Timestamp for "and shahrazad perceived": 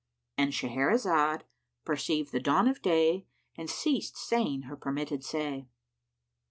0.35-2.31